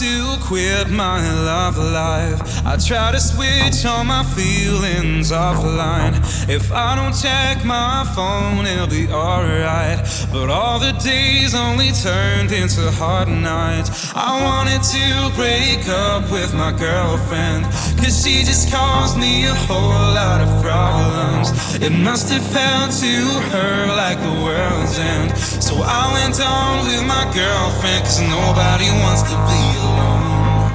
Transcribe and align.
to 0.00 0.36
quit 0.42 0.90
my 0.90 1.20
love 1.44 1.76
life. 1.78 2.66
I 2.66 2.76
try 2.76 3.12
to 3.12 3.20
switch 3.20 3.86
all 3.86 4.02
my 4.02 4.24
feelings 4.24 5.30
offline. 5.30 6.14
If 6.48 6.72
I 6.72 6.96
don't 6.96 7.14
check 7.14 7.64
my 7.64 8.02
phone, 8.16 8.66
it'll 8.66 8.88
be 8.88 9.06
alright. 9.12 10.00
But 10.32 10.50
all 10.50 10.80
the 10.80 10.92
days 10.94 11.54
only 11.54 11.92
turned 11.92 12.50
into 12.50 12.90
hard 12.90 13.28
nights. 13.28 14.12
I 14.16 14.42
wanted 14.42 14.82
to 14.82 15.36
break 15.36 15.86
up 15.88 16.28
with 16.30 16.52
my 16.54 16.72
girlfriend. 16.72 17.64
Cause 18.02 18.24
she 18.24 18.42
just 18.42 18.72
caused 18.72 19.16
me 19.16 19.46
a 19.46 19.54
whole 19.54 20.06
lot 20.18 20.40
of 20.40 20.50
problems. 20.60 21.52
It 21.80 21.92
must 21.92 22.32
have 22.32 22.46
felt 22.46 22.90
to 23.02 23.14
her 23.54 23.86
like 23.94 24.18
the 24.18 24.34
world's 24.42 24.98
end. 24.98 25.30
So 25.64 25.76
I 25.80 26.12
went 26.12 26.38
on 26.44 26.84
with 26.84 27.06
my 27.08 27.24
girlfriend, 27.32 28.04
cause 28.04 28.20
nobody 28.20 28.84
wants 29.00 29.22
to 29.22 29.36
be 29.48 29.62
alone. 29.80 30.68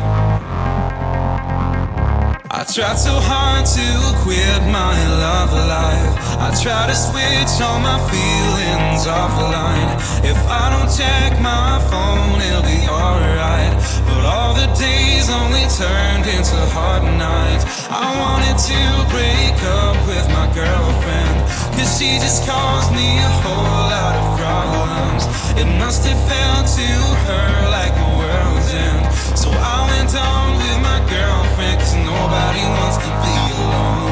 I 2.50 2.66
tried 2.66 2.98
so 2.98 3.14
hard 3.22 3.68
to 3.78 3.86
quit 4.24 4.62
my 4.74 4.98
love 5.22 5.54
life. 5.54 6.29
I 6.40 6.56
try 6.56 6.88
to 6.88 6.96
switch 6.96 7.60
all 7.60 7.84
my 7.84 8.00
feelings 8.08 9.04
offline. 9.04 9.92
If 10.24 10.40
I 10.48 10.72
don't 10.72 10.88
check 10.88 11.36
my 11.44 11.84
phone, 11.92 12.40
it'll 12.40 12.64
be 12.64 12.80
alright. 12.88 13.76
But 14.08 14.24
all 14.24 14.56
the 14.56 14.72
days 14.80 15.28
only 15.28 15.68
turned 15.76 16.24
into 16.32 16.56
hard 16.72 17.04
nights. 17.20 17.68
I 17.92 18.08
wanted 18.24 18.56
to 18.56 18.80
break 19.12 19.58
up 19.84 20.00
with 20.08 20.24
my 20.32 20.48
girlfriend. 20.56 21.36
Cause 21.76 22.00
she 22.00 22.16
just 22.24 22.48
caused 22.48 22.96
me 22.96 23.20
a 23.20 23.32
whole 23.44 23.84
lot 23.92 24.16
of 24.16 24.26
problems. 24.40 25.28
It 25.60 25.68
must 25.76 26.08
have 26.08 26.20
felt 26.24 26.72
to 26.80 26.92
her 27.28 27.52
like 27.68 27.92
the 28.00 28.10
world's 28.16 28.72
end. 28.72 29.04
So 29.36 29.52
I 29.52 29.92
went 29.92 30.16
on 30.16 30.56
with 30.56 30.80
my 30.88 31.04
girlfriend, 31.04 31.84
cause 31.84 31.96
nobody 32.00 32.64
wants 32.64 32.98
to 33.04 33.12
be 33.28 33.36
alone. 33.60 34.09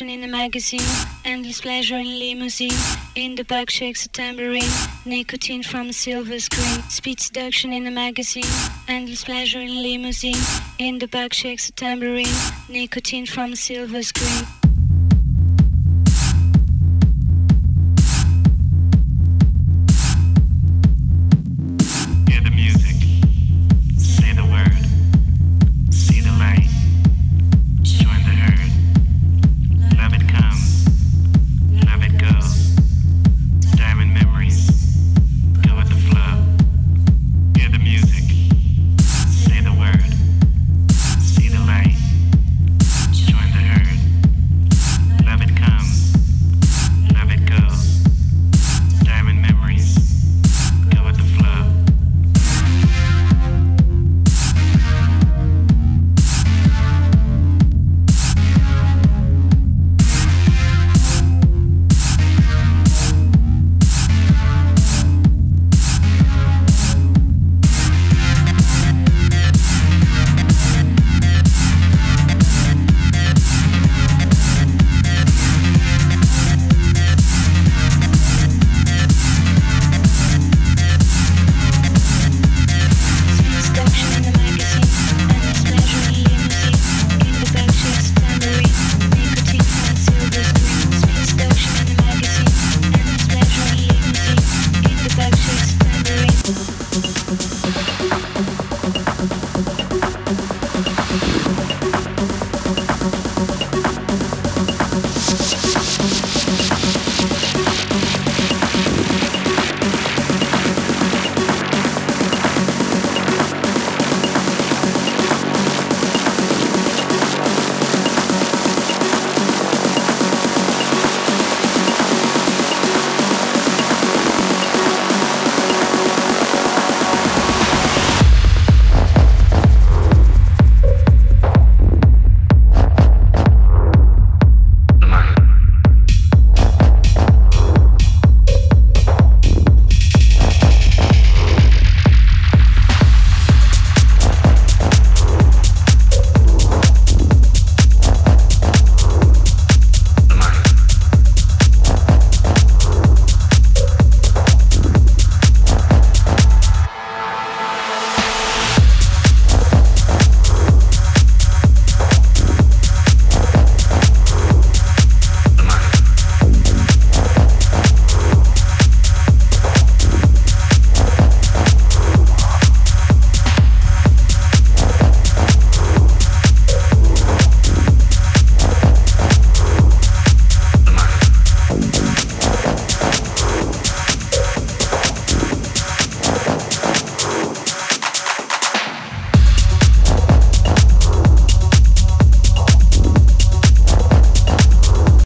Seduction 0.00 0.22
in 0.22 0.30
the 0.30 0.36
magazine, 0.38 0.88
endless 1.26 1.60
pleasure 1.60 1.96
in 1.96 2.18
limousine. 2.18 2.72
In 3.16 3.34
the 3.34 3.44
back 3.44 3.68
shakes 3.68 4.06
a 4.06 4.08
tambourine, 4.08 4.72
nicotine 5.04 5.62
from 5.62 5.90
a 5.90 5.92
silver 5.92 6.38
screen. 6.40 6.82
Speed 6.88 7.20
seduction 7.20 7.70
in 7.72 7.84
the 7.84 7.90
magazine, 7.90 8.54
endless 8.88 9.24
pleasure 9.24 9.60
in 9.60 9.82
limousine. 9.82 10.42
In 10.78 10.98
the 10.98 11.06
back 11.08 11.34
shakes 11.34 11.68
a 11.68 11.72
tambourine, 11.72 12.38
nicotine 12.70 13.26
from 13.26 13.52
a 13.52 13.56
silver 13.56 14.02
screen. 14.02 14.59